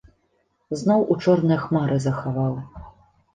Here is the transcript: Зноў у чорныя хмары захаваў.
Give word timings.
Зноў 0.79 1.03
у 1.15 1.17
чорныя 1.25 1.59
хмары 1.67 1.99
захаваў. 2.07 2.57